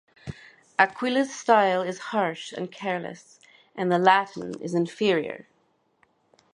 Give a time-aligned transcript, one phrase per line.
[0.79, 3.39] Aquila's style is harsh and careless,
[3.75, 5.45] and the Latin is inferior.